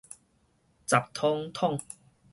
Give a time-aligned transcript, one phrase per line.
[0.87, 1.79] 雜捅捅